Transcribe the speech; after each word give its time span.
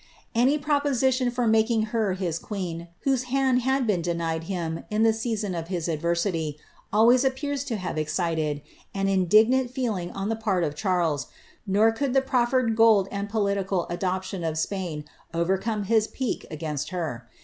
* 0.17 0.33
Any 0.33 0.57
proposition 0.57 1.29
for 1.29 1.45
making 1.45 1.83
her 1.93 2.13
his 2.13 2.39
queen, 2.39 2.87
whose 3.01 3.25
hand 3.25 3.61
had 3.61 3.85
been 3.85 4.01
denied 4.01 4.45
him 4.45 4.83
in 4.89 5.03
the 5.03 5.13
season 5.13 5.53
of 5.53 5.67
his 5.67 5.87
adversity, 5.87 6.57
always 6.91 7.23
appears 7.23 7.63
to 7.65 7.75
have 7.75 7.99
excited 7.99 8.63
an 8.95 9.07
indignant 9.07 9.69
feeling 9.69 10.09
on 10.09 10.27
the 10.29 10.35
part 10.35 10.63
of 10.63 10.73
Charles; 10.73 11.27
nor 11.67 11.91
could 11.91 12.15
the 12.15 12.21
proffered 12.23 12.75
gold 12.75 13.09
and 13.11 13.29
political 13.29 13.85
adoption 13.91 14.43
of 14.43 14.57
Spain 14.57 15.05
overcome 15.35 15.83
his 15.83 16.07
pique 16.07 16.47
against 16.49 16.89
her. 16.89 17.29